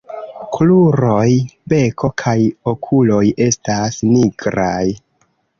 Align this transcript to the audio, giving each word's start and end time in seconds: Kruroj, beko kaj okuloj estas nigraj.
Kruroj, 0.53 1.27
beko 1.73 2.11
kaj 2.23 2.35
okuloj 2.73 3.23
estas 3.49 4.03
nigraj. 4.17 4.91